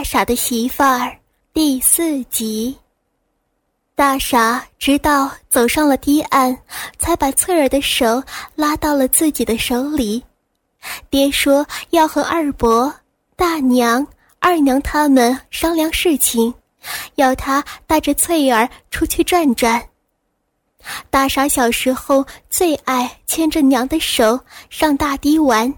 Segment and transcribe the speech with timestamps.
[0.00, 1.14] 大傻的媳妇儿
[1.52, 2.74] 第四集。
[3.94, 6.56] 大傻直到走上了堤岸，
[6.98, 8.22] 才把翠儿的手
[8.54, 10.24] 拉到了自己的手里。
[11.10, 12.90] 爹说要和二伯、
[13.36, 14.06] 大娘、
[14.38, 16.54] 二娘他们商量事情，
[17.16, 19.86] 要他带着翠儿出去转转。
[21.10, 24.40] 大傻小时候最爱牵着娘的手
[24.70, 25.70] 上大堤玩，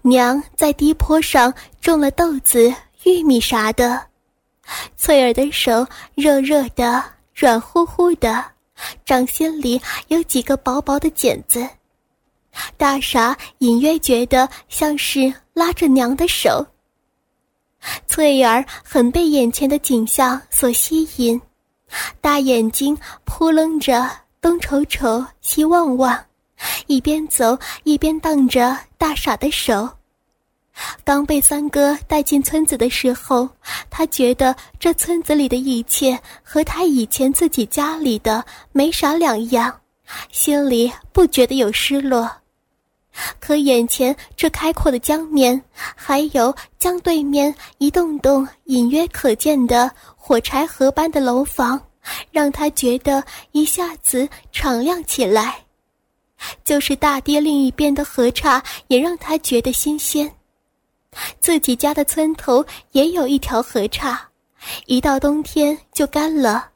[0.00, 2.74] 娘在堤坡上种了豆子、
[3.06, 4.04] 玉米啥的，
[4.96, 8.44] 翠儿的手热热的、软乎乎的，
[9.04, 11.64] 掌心里有几个薄薄的茧子。
[12.76, 16.66] 大傻隐约觉得像是拉着娘的手。
[18.08, 21.40] 翠儿很被眼前的景象所吸引。
[22.20, 24.04] 大眼睛扑棱着，
[24.40, 26.26] 东瞅瞅，西望望，
[26.88, 29.88] 一边走一边荡着大傻的手。
[31.04, 33.48] 刚被三哥带进村子的时候，
[33.88, 39.80] 他觉得这村子里的一切和他以前自己家里的没啥两样，
[40.30, 42.30] 心里不觉得有失落。
[43.40, 51.80] 可眼前这开阔的江面，还有江对面一栋栋隐约可见的火柴盒般的楼房，
[52.30, 55.56] 让他觉得一下子敞亮起来。
[56.62, 60.30] 就是大堤另一边的河岔，也让他觉得新鲜。
[61.40, 64.28] 自己家的村头也有一条河岔，
[64.86, 66.70] 一到冬天就干了，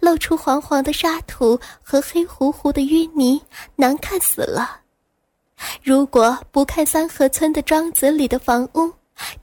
[0.00, 3.40] 露出黄黄的沙土和黑乎乎的淤泥，
[3.76, 4.80] 难看死了。
[5.82, 8.92] 如果不看三河村的庄子里的房屋，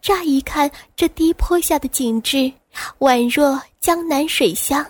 [0.01, 2.51] 乍一看这低坡下的景致，
[2.99, 4.85] 宛若江南水乡。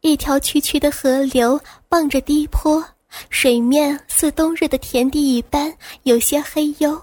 [0.00, 1.58] 一条曲曲的河流
[1.88, 2.84] 傍着低坡，
[3.30, 7.00] 水面似冬日的田地一般，有些黑幽。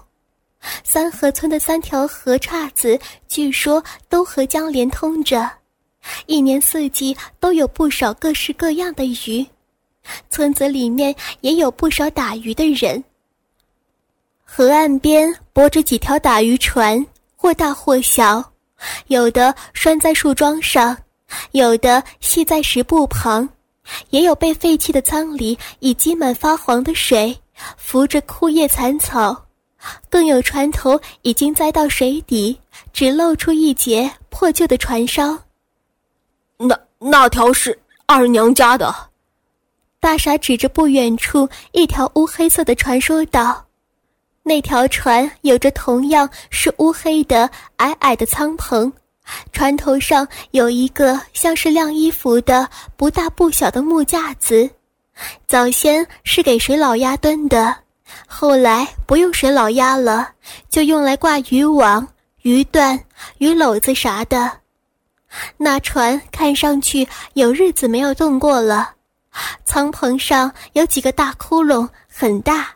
[0.84, 5.50] 三河村的三条河岔子，据说都和江连通着，
[6.26, 9.46] 一年四季都有不少各式各样的鱼。
[10.30, 13.02] 村子里面也有不少打鱼的人。
[14.44, 18.52] 河岸边泊着几条打鱼船，或大或小，
[19.08, 20.96] 有的拴在树桩上，
[21.50, 23.48] 有的系在石埠旁，
[24.10, 27.36] 也有被废弃的仓里已积满发黄的水，
[27.76, 29.45] 浮着枯叶残草，
[30.08, 32.58] 更有船头已经栽到水底，
[32.92, 35.38] 只露出一截破旧的船梢。
[36.56, 38.94] 那那条是二娘家的。
[39.98, 43.66] 大傻指着不远处一条乌黑色的船说道
[44.44, 48.92] ：“那条船有着同样是乌黑的矮矮的舱棚，
[49.52, 54.70] 船头上有一个像是晾衣服的不大不小的木架子。
[55.48, 57.74] 早先是给水老鸭蹲的，
[58.26, 60.30] 后来不用水老鸭了，
[60.68, 62.06] 就用来挂渔网、
[62.42, 63.04] 鱼段、
[63.38, 64.52] 鱼篓子啥的。
[65.56, 68.94] 那船看上去有日子没有动过了。”
[69.66, 72.68] 舱棚上有几个大窟窿，很大。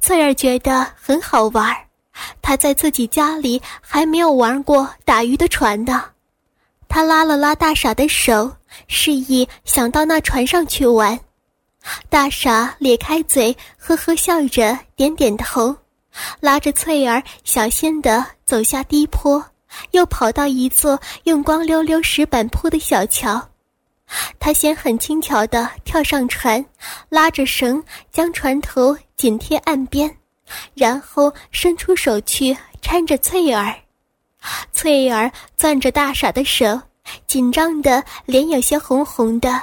[0.00, 1.74] 翠儿觉得很好玩，
[2.40, 6.04] 她在自己家里还没有玩过打鱼的船呢。
[6.86, 8.52] 她拉了拉大傻的手，
[8.86, 11.18] 示意想到那船上去玩。
[12.08, 15.76] 大傻咧开嘴，呵呵笑着，点点头，
[16.40, 19.44] 拉着翠儿小心地走下低坡，
[19.90, 23.50] 又跑到一座用光溜溜石板铺的小桥。
[24.38, 26.64] 他先很轻巧地跳上船，
[27.08, 30.14] 拉着绳将船头紧贴岸边，
[30.74, 33.74] 然后伸出手去搀着翠儿。
[34.72, 36.80] 翠儿攥着大傻的手，
[37.26, 39.60] 紧张的脸有些红红的，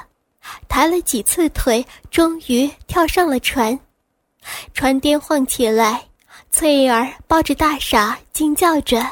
[0.68, 3.80] 抬了几次腿，终于跳上了船。
[4.74, 6.04] 船颠晃起来，
[6.50, 9.06] 翠儿抱着大傻惊叫着，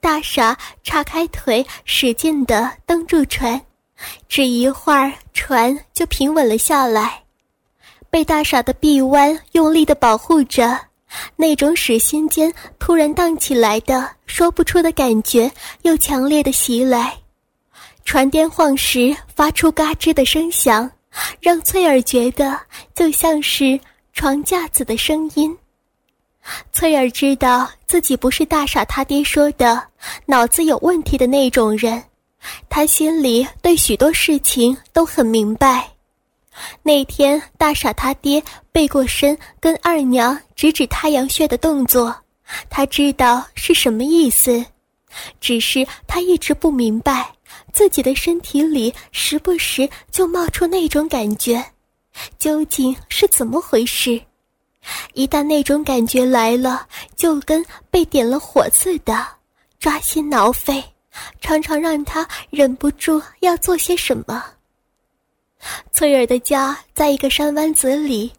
[0.00, 3.60] 大傻叉开腿，使劲地蹬住船。
[4.28, 7.22] 只一会儿，船就平稳了下来，
[8.10, 10.78] 被大傻的臂弯用力的保护着，
[11.36, 15.50] 那种使心间突然荡起来的说不出的感觉
[15.82, 17.16] 又强烈的袭来。
[18.08, 20.90] 船颠晃时发出嘎吱的声响，
[21.42, 22.58] 让翠儿觉得
[22.94, 23.78] 就像是
[24.14, 25.54] 床架子的声音。
[26.72, 29.86] 翠儿知道自己不是大傻他爹说的
[30.24, 32.02] 脑子有问题的那种人。
[32.70, 35.86] 他心里对许多事情都很明白。
[36.82, 42.16] 那天大傻他爹背过身跟二娘指指太阳穴的动作，
[42.70, 44.64] 他知道是什么意思，
[45.42, 47.30] 只是他一直不明白
[47.72, 51.64] 自己的身体里时不时就冒出那种感觉，
[52.38, 54.20] 究竟是怎么回事。
[55.12, 59.26] 一旦那种感觉来了，就跟被点了火似的，
[59.78, 60.82] 抓心挠肺，
[61.40, 64.44] 常常让他忍不住要做些什么。
[65.92, 68.32] 翠儿的家在一个山湾子里，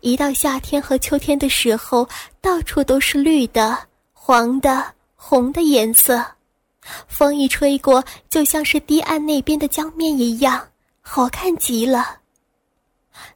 [0.00, 2.08] 一到夏天和秋天的时候，
[2.40, 3.76] 到处都是绿的、
[4.12, 6.24] 黄的、红的颜色，
[7.08, 10.60] 风一吹过，就像是堤岸那边的江面一样，
[11.00, 12.18] 好看极了。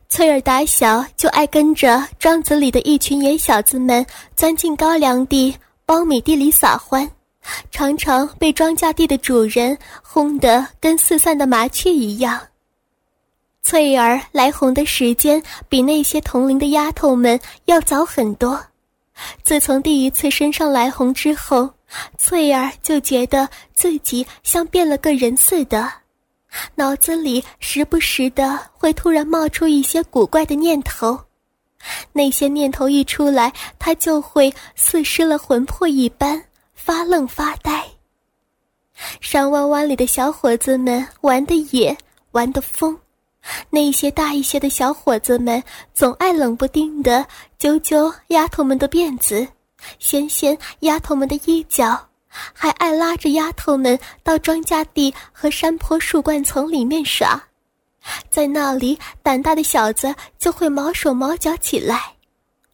[0.09, 4.05] 翠儿打小就爱跟着庄子里的一群野小子们
[4.37, 5.57] 钻进高粱地、
[5.87, 7.11] 苞米地里撒欢，
[7.71, 12.41] 常常被庄稼地的主人轰得跟四散的麻雀一样。
[13.63, 18.63] 翠儿来红的时间比那些同龄的丫头们要早很多。
[19.43, 21.69] 自从第一次身上来红之后，
[22.19, 25.91] 翠儿就觉得自己像变了个人似的。
[26.77, 31.19] 脑子里时不时的会突然冒出一些古怪的念头，
[32.13, 36.43] 那些念头一出来，她就会似失了魂魄一般
[36.75, 37.85] 发愣发呆。
[39.21, 41.97] 山湾湾里的小伙子们玩的野，
[42.31, 42.97] 玩的疯，
[43.69, 45.61] 那些大一些的小伙子们
[45.93, 47.27] 总爱冷不丁的
[47.59, 49.47] 揪揪丫头们的辫子，
[49.99, 52.09] 掀掀丫头们的衣角。
[52.53, 57.41] 还爱拉着丫头们到庄稼地和山坡树冠丛里面耍，
[58.29, 62.13] 在那里胆大的小子就会毛手毛脚起来，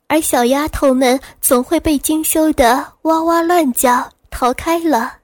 [0.06, 5.18] 而小丫头们总会被惊羞的哇哇乱叫逃开了。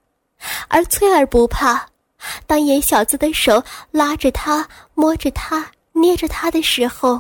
[0.69, 1.87] 而翠儿不怕，
[2.47, 7.19] 当野小子的手拉着她、摸着她、捏着她的时候，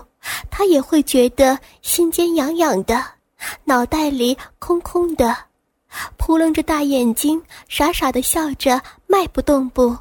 [0.50, 3.02] 她也会觉得心尖痒痒的，
[3.64, 5.36] 脑袋里空空的。
[6.16, 9.96] 扑棱着大眼睛，傻傻的笑着，迈不动步。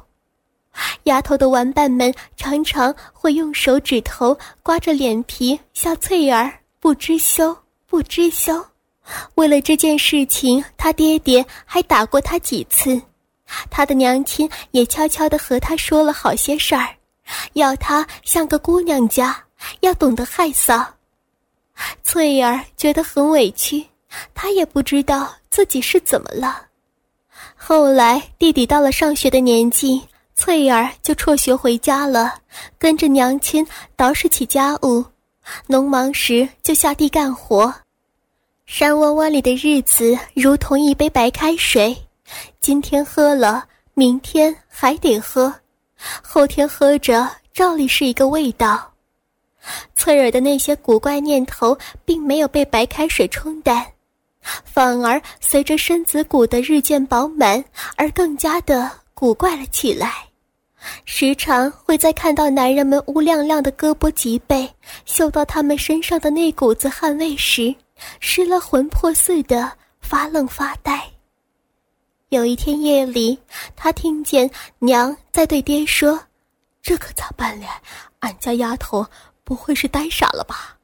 [1.04, 7.56] 丫头的玩伴们常常会用手指头刮着脸皮笑翠儿不知羞，
[7.86, 8.62] 不知羞。
[9.36, 13.00] 为了这件事情，他爹爹还打过他几次，
[13.70, 16.88] 他的娘亲也悄悄地和他说了好些事儿，
[17.54, 19.44] 要他像个姑娘家，
[19.80, 20.84] 要懂得害臊。
[22.02, 23.84] 翠儿觉得很委屈。
[24.34, 26.62] 她也不知道自己是怎么了。
[27.54, 30.00] 后来弟弟到了上学的年纪，
[30.34, 32.34] 翠儿就辍学回家了，
[32.78, 35.04] 跟着娘亲捯饬起家务，
[35.66, 37.74] 农忙时就下地干活。
[38.64, 41.96] 山窝窝里的日子如同一杯白开水，
[42.60, 45.52] 今天喝了，明天还得喝，
[46.22, 48.92] 后天喝着照例是一个味道。
[49.94, 53.86] 翠儿的那些古怪念头并没有被白开水冲淡。
[54.64, 57.64] 反而随着身子骨的日渐饱满
[57.96, 60.28] 而更加的古怪了起来，
[61.04, 64.70] 时常会在看到男人们乌亮亮的胳膊脊背，
[65.04, 67.74] 嗅到他们身上的那股子汗味时，
[68.20, 71.02] 失了魂魄似的发愣发呆。
[72.28, 73.36] 有一天夜里，
[73.74, 74.48] 他听见
[74.78, 76.20] 娘在对爹说
[76.82, 77.66] ：“这可咋办嘞？
[78.20, 79.04] 俺家丫头
[79.46, 80.76] 不会是呆傻了吧？”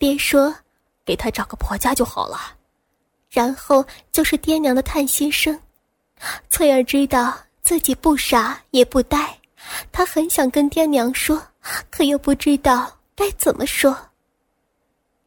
[0.00, 0.56] 爹说
[1.04, 2.56] ：“给她找个婆家就好了。”
[3.28, 5.60] 然后就是爹娘的叹息声。
[6.48, 9.38] 翠儿知道自己不傻也不呆，
[9.92, 11.42] 她很想跟爹娘说，
[11.90, 13.94] 可又不知道该怎么说。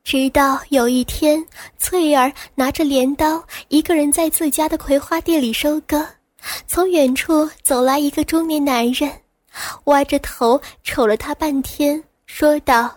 [0.03, 1.45] 直到有一天，
[1.77, 6.03] 翠儿拿着镰刀，一个人在自家的葵花地里收割，
[6.65, 9.21] 从远处走来一个中年男人，
[9.83, 12.95] 歪着头瞅了他半天，说道：“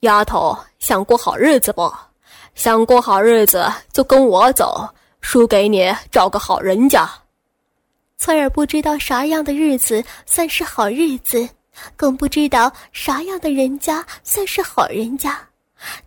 [0.00, 1.90] 丫头，想过好日子不？”
[2.56, 4.86] 想过好日子就跟我走，
[5.20, 7.08] 叔给你找个好人家。
[8.18, 11.48] 翠儿不知道啥样的日子算是好日子，
[11.94, 15.38] 更不知道啥样的人家算是好人家。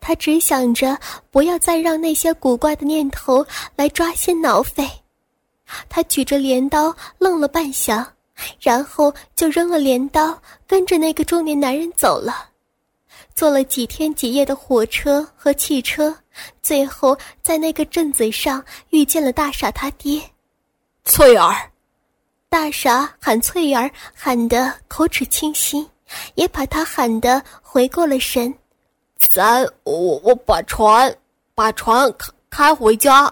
[0.01, 0.99] 她只想着
[1.31, 3.43] 不要再让那些古怪的念头
[3.77, 4.87] 来抓心挠肺。
[5.87, 8.05] 她举着镰刀愣了半晌，
[8.59, 12.49] 然后就扔了镰刀，跟着那个中年男人走了。
[13.33, 16.15] 坐了几天几夜的火车和汽车，
[16.61, 20.21] 最后在那个镇子上遇见了大傻他爹，
[21.03, 21.55] 翠儿。
[22.49, 25.87] 大傻喊翠儿，喊得口齿清晰，
[26.35, 28.53] 也把他喊得回过了神。
[29.17, 31.15] 咱我我把船
[31.55, 33.31] 把船开开回家。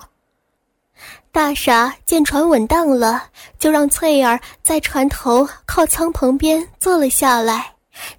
[1.31, 3.23] 大傻见船稳当了，
[3.59, 7.73] 就让翠儿在船头靠舱棚边坐了下来。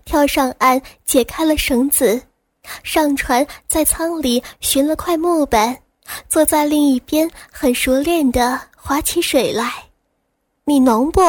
[0.05, 2.21] 跳上岸，解开了绳子，
[2.83, 5.77] 上船，在舱里寻了块木板，
[6.29, 9.73] 坐在另一边，很熟练地划起水来。
[10.65, 11.21] 你能不？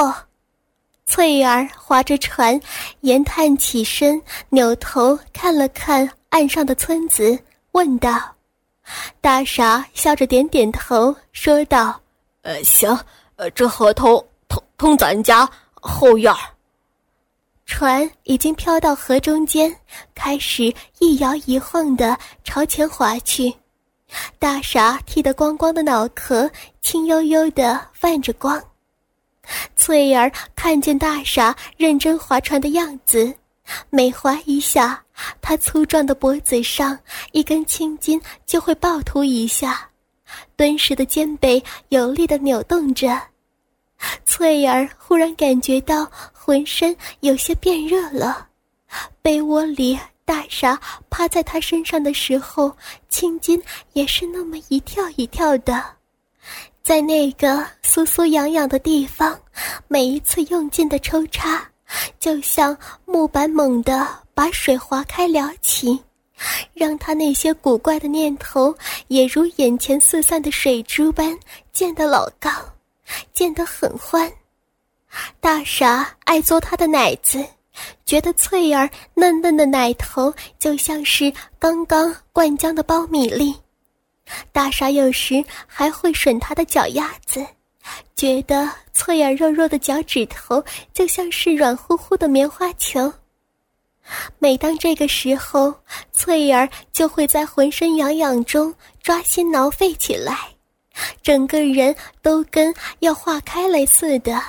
[1.06, 2.60] 翠儿划着船，
[3.02, 7.38] 沿探起身，扭头看了看岸上的村子，
[7.72, 8.20] 问道
[9.20, 12.00] ：“大傻笑着点点头，说道
[12.44, 12.98] ：‘呃，行，
[13.36, 16.34] 呃，这合同通通咱家后院。
[17.66, 19.74] 船已经飘到河中间，
[20.14, 23.54] 开始一摇一晃的朝前划去。
[24.38, 26.50] 大傻剃得光光的脑壳，
[26.82, 28.62] 青悠悠的泛着光。
[29.78, 33.34] 翠儿看见大傻认真划船的样子，
[33.90, 35.02] 每划一下，
[35.42, 36.98] 他粗壮的脖子上
[37.32, 39.90] 一根青筋就会暴突一下，
[40.56, 43.22] 敦实的肩背有力的扭动着。
[44.26, 48.48] 翠儿忽然感觉到浑身有些变热了，
[49.22, 50.00] 被窝里。
[50.24, 52.72] 大傻趴在他身上的时候，
[53.10, 53.62] 青筋
[53.92, 55.84] 也是那么一跳一跳的，
[56.82, 59.38] 在那个酥酥痒痒的地方，
[59.90, 61.68] 每一次用劲的抽插，
[62.18, 66.00] 就像木板猛地把水划开撩起，
[66.74, 68.76] 让他那些古怪的念头
[69.08, 71.38] 也如眼前四散的水珠般
[71.72, 72.50] 溅得老高，
[73.34, 74.32] 溅得很欢。
[75.40, 77.46] 大傻爱嘬他的奶子。
[78.06, 83.56] 觉得翠儿嫩嫩的奶头就像是刚刚灌浆的苞米粒，
[84.52, 87.44] 大傻有时还会吮他的脚丫子，
[88.14, 90.62] 觉得翠儿肉肉的脚趾头
[90.94, 93.12] 就像是软乎乎的棉花球。
[94.40, 95.74] 每当这个时候，
[96.12, 100.36] 翠儿就会在浑身痒痒中抓心挠肺起来，
[101.22, 104.42] 整个人都跟要化开了似的。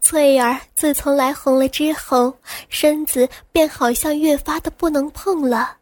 [0.00, 2.36] 翠儿自从来红了之后，
[2.68, 5.76] 身子便好像越发的不能碰了。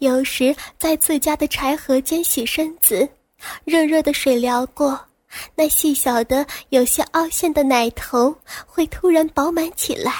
[0.00, 3.08] 有时在自家的柴禾间洗身子，
[3.64, 5.00] 热热的水撩过，
[5.54, 10.12] 那细小的、有些凹陷的奶头会突然饱满起来，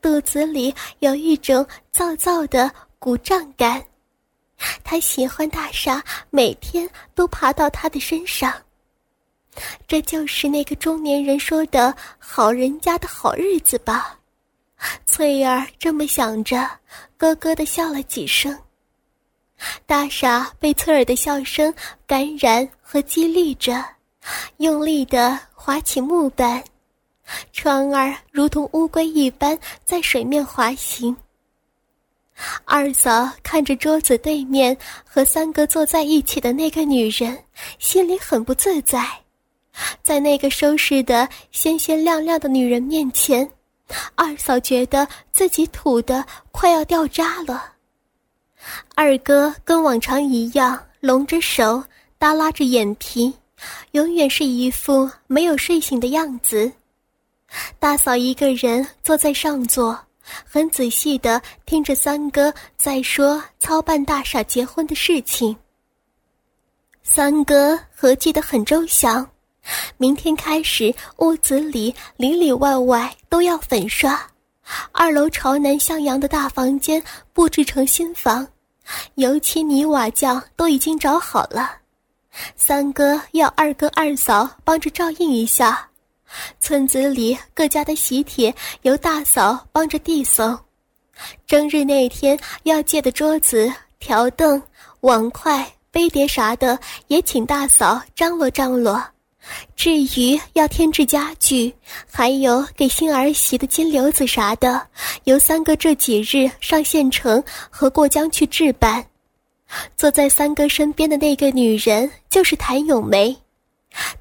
[0.00, 3.82] 肚子里有一种燥燥的鼓胀感。
[4.84, 8.52] 他喜欢大傻每天都爬到他的身上。
[9.88, 14.18] 这就是那个中年人说的好人家的好日子吧？
[15.06, 16.70] 翠儿这么想着，
[17.18, 18.56] 咯咯的笑了几声。
[19.86, 21.72] 大傻被翠儿的笑声
[22.06, 23.84] 感染和激励着，
[24.58, 26.62] 用力的划起木板，
[27.52, 31.16] 船儿如同乌龟一般在水面滑行。
[32.64, 37.38] 二嫂看着桌子对面和三哥坐在一起的那个女人，
[37.78, 39.06] 心里很不自在。
[40.02, 43.48] 在那个收拾的鲜鲜亮亮的女人面前，
[44.14, 47.72] 二嫂觉得自己土的快要掉渣了。
[48.94, 51.82] 二哥跟往常一样，拢着手，
[52.18, 53.32] 耷拉着眼皮，
[53.92, 56.70] 永远是一副没有睡醒的样子。
[57.78, 59.98] 大嫂一个人坐在上座，
[60.44, 65.56] 很仔细的听着三哥在说操办大傻结婚的事情。
[67.02, 69.28] 三哥合计的很周详。
[69.98, 74.18] 明天开始，屋子里里里外外都要粉刷。
[74.92, 77.02] 二楼朝南向阳的大房间
[77.32, 78.46] 布置成新房，
[79.16, 81.76] 油漆泥瓦匠都已经找好了。
[82.56, 85.89] 三哥要二哥二嫂帮着照应一下。
[86.60, 90.58] 村子里各家的喜帖由大嫂帮着递送。
[91.46, 94.62] 正日那天要借的桌子、条凳、
[95.00, 99.02] 碗筷、杯碟啥的，也请大嫂张罗张罗。
[99.74, 101.74] 至于要添置家具，
[102.10, 104.86] 还有给新儿媳的金流子啥的，
[105.24, 109.04] 由三哥这几日上县城和过江去置办。
[109.96, 113.36] 坐在三哥身边的那个女人就是谭咏梅，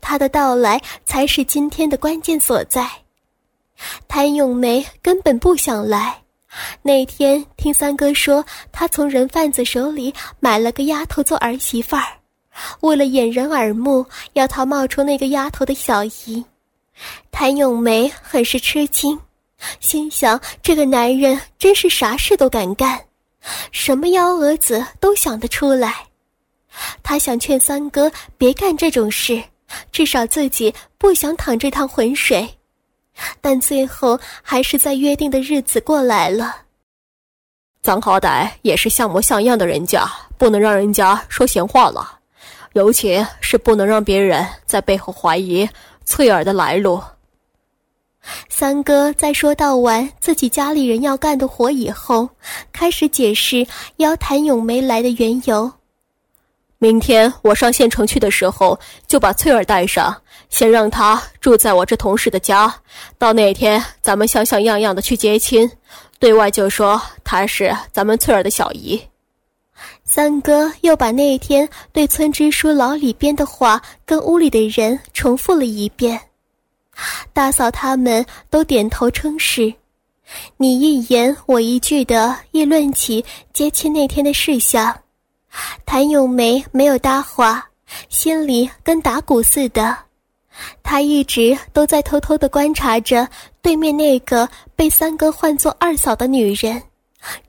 [0.02, 2.90] 他的到来才是今天的关键所在。
[4.08, 6.22] 谭咏梅根本不想来，
[6.82, 12.04] 那天听三哥说，他从人贩子手里买了个丫头做儿媳妇儿。
[12.82, 16.44] 为了掩人耳目，要他冒充那个丫头的小姨，
[17.32, 19.18] 谭咏梅很是吃惊，
[19.80, 23.00] 心想这个男人真是啥事都敢干，
[23.72, 26.06] 什么幺蛾子都想得出来。
[27.02, 29.42] 他想劝三哥别干这种事，
[29.92, 32.58] 至少自己不想淌这趟浑水，
[33.42, 36.64] 但最后还是在约定的日子过来了。
[37.82, 40.06] 咱好歹也是像模像样的人家，
[40.38, 42.20] 不能让人家说闲话了。
[42.74, 45.68] 尤其是不能让别人在背后怀疑
[46.06, 47.02] 翠儿的来路。
[48.50, 52.30] 三哥在说到完自己家里人要干的活以后，
[52.72, 53.66] 开始解释
[53.98, 55.72] 邀谭咏梅来的缘由。
[56.81, 60.15] 明天我上县城去的时候，就把翠儿带上，
[60.50, 62.74] 先让她住在我这同事的家。
[63.17, 65.69] 到那天，咱们像像样样的去接亲，
[66.19, 69.00] 对外就说她是咱们翠儿的小姨。
[70.05, 76.19] 三哥又把那天对村支书老李编的话跟屋里的人重复了一遍。
[77.33, 79.74] 大嫂他们都点头称是，
[80.55, 84.98] 你一言我一句的议论起接亲那天的事项。
[85.86, 87.68] 谭咏梅没有搭话，
[88.10, 89.98] 心里跟打鼓似的。
[90.84, 93.27] 她一直都在偷偷的观察着
[93.62, 96.82] 对面那个被三哥唤作二嫂的女人，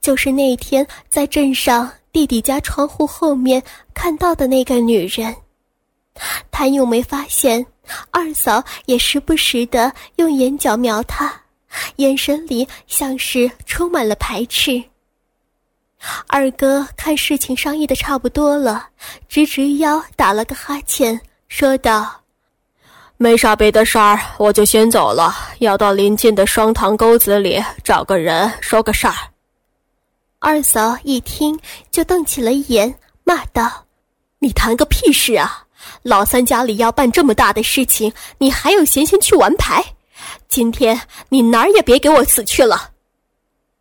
[0.00, 3.62] 就是那天在镇上弟弟家窗户后面
[3.94, 5.34] 看到的那个女人。
[6.50, 7.64] 谭咏梅发现。
[8.12, 11.34] 二嫂也时不时的用眼角瞄她，
[11.96, 14.80] 眼神里像是充满了排斥。
[16.26, 18.88] 二哥看事情商议的差不多了，
[19.28, 22.22] 直直腰打了个哈欠，说道
[23.18, 29.14] ：“没啥别的事儿，我就先走了，要到临近的双塘沟子里找个人说个事儿。”
[30.40, 31.58] 二嫂一听
[31.90, 33.84] 就瞪起了眼，骂道
[34.40, 35.64] ：“你谈个屁事啊！”
[36.02, 39.84] 老三家里要办这么大的事情，你还有闲心去玩牌？
[40.48, 42.89] 今天你哪儿也别给我死去了！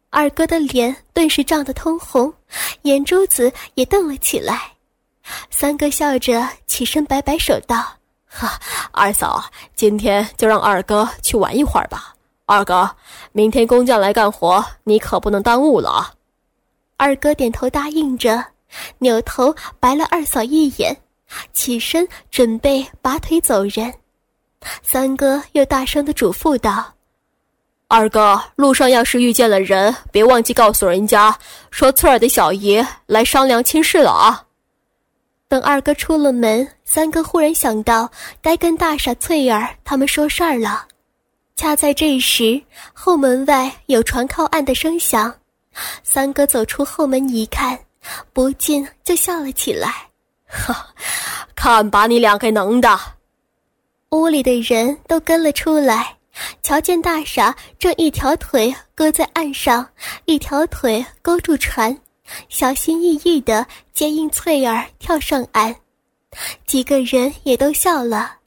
[0.09, 2.33] 二哥的脸顿时涨得通红，
[2.81, 4.73] 眼珠子也瞪了起来。
[5.51, 7.85] 三哥笑着起身摆摆手道
[8.25, 8.59] ：“哈，
[8.91, 9.43] 二嫂，
[9.75, 12.15] 今天就让二哥去玩一会儿吧。
[12.45, 12.89] 二哥，
[13.31, 16.11] 明天工匠来干活，你可不能耽误了啊。”
[16.97, 18.43] 二哥点头答应着，
[18.97, 20.97] 扭头白了二嫂一眼。
[21.53, 23.93] 起身准备拔腿走人，
[24.81, 26.91] 三哥又大声的嘱咐道
[27.91, 31.35] ：“二哥，路上要是遇见了人，别忘记告诉人家，
[31.71, 34.45] 说翠儿的小姨来商量亲事了啊。”
[35.49, 38.07] 等二哥出了门，三哥忽然想到
[38.43, 40.85] 该跟大傻翠儿他们说事儿了。
[41.55, 42.61] 恰在这时，
[42.93, 45.33] 后门外有船靠岸的声响，
[46.03, 47.77] 三哥走出后门一看，
[48.31, 49.91] 不禁就笑了起来。
[50.45, 50.85] 哈，
[51.55, 52.99] 看把你俩给能的！
[54.11, 56.15] 屋里的人都跟了出来，
[56.61, 59.87] 瞧见大傻正一条腿搁在岸上，
[60.25, 61.97] 一条腿勾住船，
[62.47, 65.75] 小心翼翼地接应翠儿跳上岸。
[66.65, 68.37] 几个人也都笑了。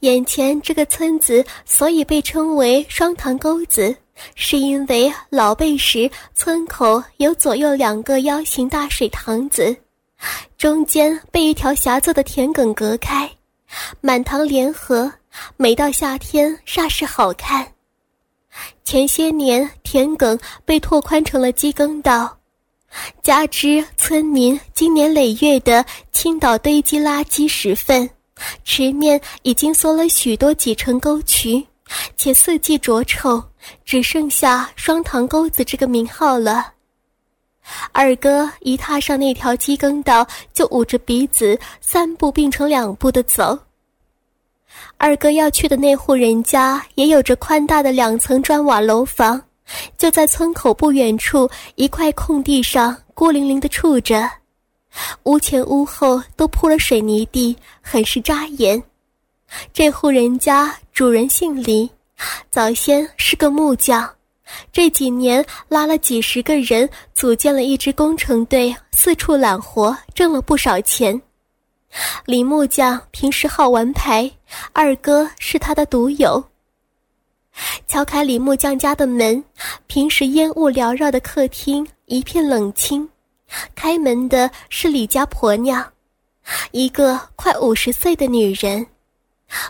[0.00, 3.94] 眼前这个村子所以被称为双塘沟子，
[4.34, 9.76] 是因为老辈时村口有左右两个腰形大水塘子。
[10.58, 13.30] 中间被一条狭窄的田埂隔开，
[14.00, 15.10] 满塘连河，
[15.56, 17.66] 每到夏天煞是好看。
[18.84, 22.36] 前些年田埂被拓宽成了机耕道，
[23.22, 28.08] 加之村民经年累月的倾倒堆积垃圾石粪，
[28.64, 31.64] 池面已经缩了许多几成沟渠，
[32.16, 33.42] 且四季浊臭，
[33.84, 36.72] 只剩下双塘沟子这个名号了。
[37.92, 43.56] 二哥一踏上那条机耕道，就捂着鼻子三步并成两步的走。
[44.96, 49.40] 二哥要去的那户人家也有着宽大的两层砖瓦楼房，
[49.96, 54.30] 就在村口不远处一块空地上孤零零的处着，
[55.24, 58.82] 屋前屋后都铺了水泥地，很是扎眼。
[59.72, 61.90] 这户人家主人姓李，
[62.50, 64.08] 早先是个木匠。
[64.72, 71.20] 这几年拉了几十个人，组建了一支工程队，四处揽活，挣了不少钱。
[72.24, 74.30] 李木匠平时好玩牌，
[74.72, 76.42] 二哥是他的独友。
[77.86, 79.42] 敲开李木匠家的门，
[79.86, 83.08] 平时烟雾缭绕的客厅一片冷清。
[83.74, 85.84] 开门的是李家婆娘，
[86.70, 88.86] 一个快五十岁的女人。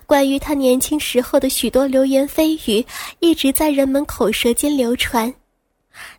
[0.04, 2.84] 关于她年轻时候的许多流言蜚语，
[3.20, 5.32] 一直在人们口舌间流传。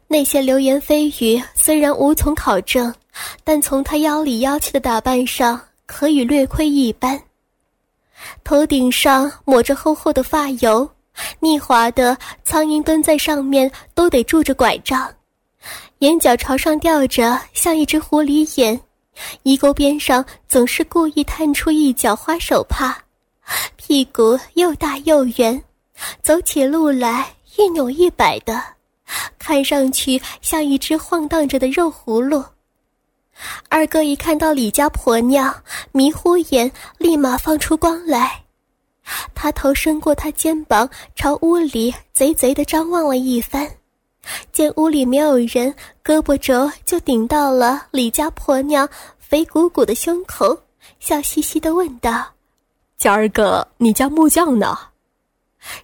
[0.07, 2.91] 那些流言蜚语虽然无从考证，
[3.43, 5.61] 但从她妖里妖气的打扮上，
[5.91, 7.21] 可以略窥一斑。
[8.45, 10.89] 头顶上抹着厚厚的发油，
[11.41, 15.13] 腻滑的苍蝇蹲在上面都得拄着拐杖，
[15.99, 18.79] 眼角朝上吊着，像一只狐狸眼。
[19.43, 22.97] 衣钩边上总是故意探出一角花手帕。
[23.75, 25.61] 屁股又大又圆，
[26.23, 27.27] 走起路来
[27.57, 28.63] 一扭一摆的，
[29.37, 32.41] 看上去像一只晃荡着的肉葫芦。
[33.69, 35.53] 二哥一看到李家婆娘，
[35.91, 38.43] 迷糊眼立马放出光来。
[39.33, 43.67] 他头伸过他肩膀，朝屋里贼贼的张望了一番，
[44.51, 45.73] 见屋里没有人，
[46.03, 50.57] 胳膊肘就顶到了李家婆娘肥鼓鼓的胸口，
[50.99, 52.25] 笑嘻嘻的问道。
[52.97, 54.77] 今儿个，你家木匠呢？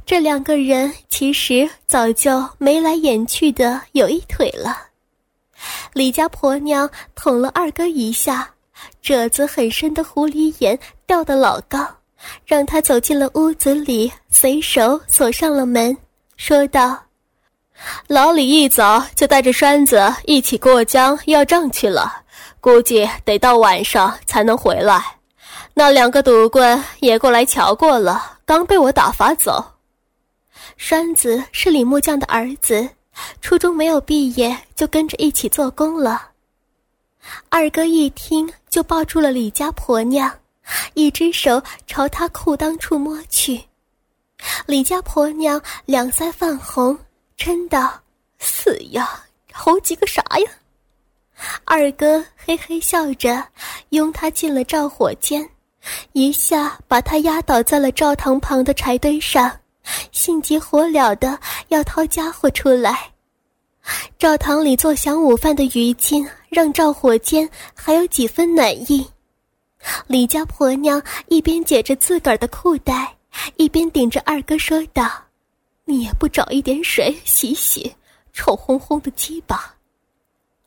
[0.06, 4.87] 这两个人其实早就眉来眼去的有一腿了。
[5.98, 8.48] 李家婆娘捅了二哥一下，
[9.02, 11.80] 褶子很深的狐狸眼掉得老高，
[12.46, 15.98] 让他走进了屋子里，随手锁上了门，
[16.36, 16.96] 说道
[18.06, 22.22] ：“老李一早就带着栓子一起过江要账去了，
[22.62, 25.04] 估计得到晚上才能回来。
[25.74, 29.66] 那两个赌棍也过来瞧过了，刚被我打发走。
[30.78, 32.88] 栓子是李木匠的儿子。”
[33.42, 36.30] 初中没有毕业，就跟着一起做工了。
[37.50, 40.32] 二哥一听，就抱住了李家婆娘，
[40.94, 43.62] 一只手朝她裤裆处摸去。
[44.66, 46.98] 李家婆娘两腮泛红，
[47.38, 48.00] 嗔道
[48.40, 50.52] ：“死呀，猴急个啥呀？”
[51.66, 53.44] 二哥嘿嘿笑着，
[53.90, 55.48] 拥她进了灶火间，
[56.14, 59.52] 一下把她压倒在了灶堂旁的柴堆上。
[60.12, 63.12] 心急火燎的要掏家伙出来，
[64.20, 69.08] 灶堂里做晌午饭的余烬让灶火间还有几分暖意。
[70.08, 73.16] 李家婆娘一边解着自个儿的裤带，
[73.56, 75.10] 一边顶着二哥说道
[75.86, 77.96] ：“你也不找一点水洗洗，
[78.34, 79.74] 臭烘烘的鸡巴。”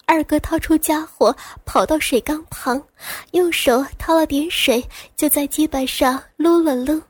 [0.06, 2.82] 二哥掏出家伙，跑到水缸旁，
[3.32, 4.82] 用手掏了点水，
[5.16, 7.00] 就在鸡巴上撸了撸。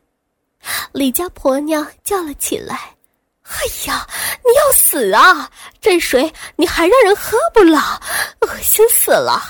[0.93, 2.95] 李家婆娘叫了起来
[3.43, 4.07] ：“哎呀，
[4.45, 5.51] 你要死啊！
[5.81, 8.01] 这水你还让人喝不了，
[8.41, 9.41] 恶心死了！”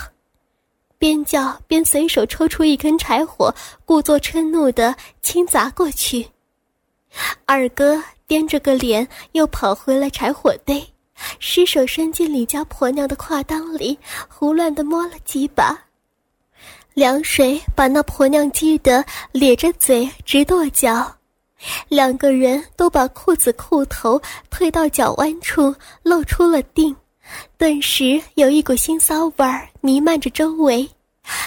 [0.99, 6.29] 边叫边随手抽出一根柴火，故作嗔怒的轻砸过去。
[7.47, 10.87] 二哥掂着个脸，又跑回了柴火堆，
[11.39, 15.77] 失手伸进李家婆娘的挎裆里，胡乱的摸了几把。
[16.95, 21.11] 凉水把那婆娘激得咧着嘴直跺脚，
[21.89, 26.95] 两个人都把裤子裤头退到脚弯处，露出了腚，
[27.57, 30.89] 顿时有一股腥骚味儿弥漫着周围，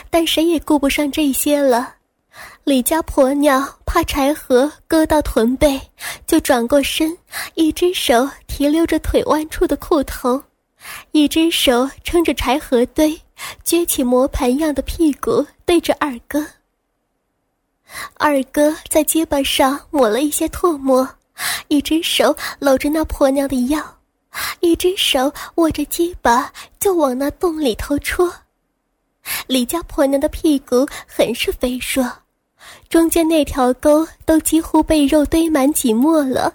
[0.10, 1.96] 但谁也顾不上这些了。
[2.64, 5.80] 李家婆娘怕柴禾割到臀背，
[6.26, 7.16] 就转过身，
[7.56, 10.42] 一只手提溜着腿弯处的裤头，
[11.12, 13.20] 一只手撑着柴禾堆。
[13.66, 16.46] 撅起磨盘样的屁股对着二哥，
[18.16, 21.08] 二哥在结巴上抹了一些唾沫，
[21.68, 23.82] 一只手搂着那婆娘的腰，
[24.60, 28.34] 一只手握着鸡巴就往那洞里头戳。
[29.48, 32.04] 李家婆娘的屁股很是肥硕，
[32.90, 36.54] 中间那条沟都几乎被肉堆满挤没了。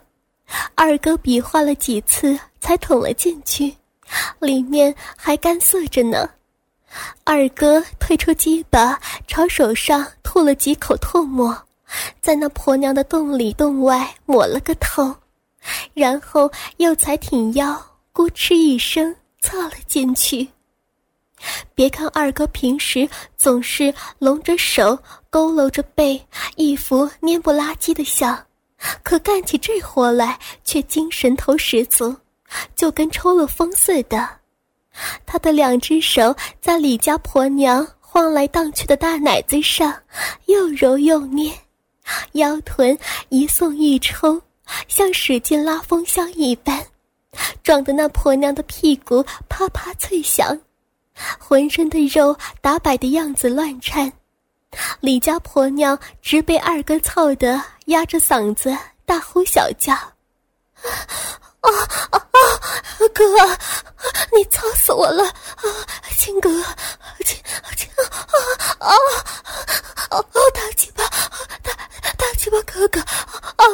[0.75, 3.75] 二哥比划了几次才捅了进去，
[4.41, 6.29] 里面还干涩着呢。
[7.25, 11.57] 二哥退出鸡巴，朝手上吐了几口唾沫，
[12.21, 15.15] 在那婆娘的洞里洞外抹了个透，
[15.95, 17.81] 然后又才挺腰，
[18.13, 20.49] 咕哧一声侧了进去。
[21.75, 24.99] 别看二哥平时总是拢着手，
[25.31, 26.21] 佝偻着背，
[26.57, 28.47] 一副蔫不拉几的相，
[29.05, 32.17] 可干起这活来却精神头十足，
[32.75, 34.38] 就跟抽了风似的。
[35.27, 39.95] 他的两只手在李家婆娘晃来荡去的大奶子上，
[40.47, 41.53] 又揉又捏，
[42.33, 44.41] 腰臀一送一抽，
[44.89, 46.85] 像使劲拉风箱一般，
[47.63, 50.59] 撞得那婆娘的屁股啪啪脆响，
[51.39, 54.13] 浑身的肉打摆的样子乱颤。
[55.01, 59.95] 李家婆娘直被二哥操得压着嗓子大呼小叫。
[61.61, 61.71] 啊
[62.11, 62.39] 啊啊！
[63.15, 63.25] 哥，
[64.33, 65.25] 你操死我了！
[65.25, 65.65] 啊，
[66.19, 66.49] 亲哥，
[67.25, 67.37] 亲
[67.77, 68.07] 亲啊
[68.79, 68.89] 啊
[70.11, 70.23] 啊！
[70.55, 71.05] 大鸡巴，
[71.63, 71.73] 大
[72.17, 73.65] 大鸡巴哥哥，啊，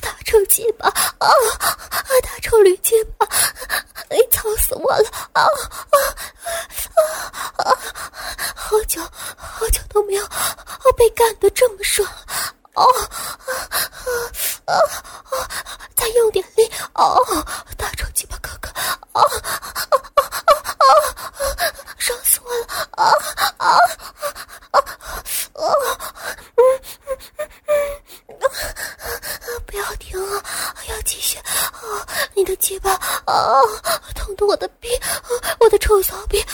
[0.00, 1.28] 大臭鸡巴，啊，
[2.22, 3.26] 大臭驴鸡巴，
[4.10, 5.10] 你操死我了！
[5.32, 5.96] 啊啊
[6.94, 7.76] 啊啊！
[8.54, 9.00] 好久
[9.36, 10.26] 好久都没有
[10.96, 12.08] 被干得这么爽！
[12.74, 12.84] 哦，
[13.46, 13.52] 啊
[14.66, 14.72] 啊
[15.30, 15.50] 啊！
[15.96, 16.70] 再用点力！
[16.94, 17.18] 哦，
[17.76, 18.68] 大臭鸡巴哥哥！
[19.12, 19.22] 啊啊
[19.84, 20.84] 啊啊啊！
[21.98, 22.66] 爽死我了！
[22.92, 23.04] 啊
[23.58, 23.68] 啊啊
[24.72, 24.78] 啊啊！
[26.56, 26.62] 嗯
[27.06, 27.70] 嗯嗯
[28.38, 30.42] 嗯，不要停啊！
[30.88, 31.38] 要继续！
[31.38, 32.92] 啊，你的鸡巴
[33.26, 33.62] 啊，
[34.14, 34.88] 捅得我的逼，
[35.60, 36.44] 我的臭骚逼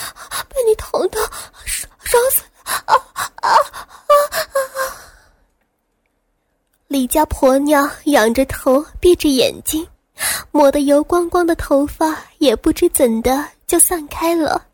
[0.49, 1.19] 被你捅的
[1.65, 2.47] 爽爽死了！
[2.87, 3.57] 啊啊啊啊！
[6.89, 9.85] 李家婆娘仰着头，闭着眼睛，
[10.53, 14.65] 抹得油光光的头发也不知怎的就散开了，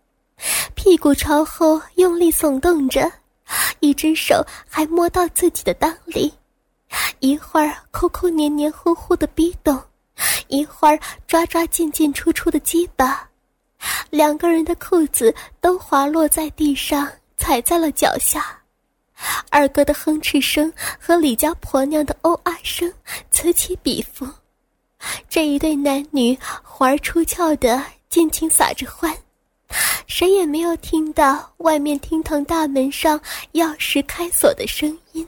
[0.74, 3.10] 屁股朝后用力耸动着，
[3.80, 6.30] 一只手还摸到自己的裆里，
[7.20, 9.82] 一会儿抠抠黏黏糊糊的逼洞，
[10.48, 13.26] 一会儿抓抓进进出出的鸡巴，
[14.10, 18.60] 两个人的裤子都滑落在地上，踩在了脚下。
[19.50, 22.92] 二哥的哼哧声和李家婆娘的哦啊声
[23.30, 24.28] 此起彼伏，
[25.28, 29.16] 这一对男女环儿出窍的尽情撒着欢，
[30.06, 33.18] 谁也没有听到外面厅堂大门上
[33.52, 35.26] 钥匙开锁的声音。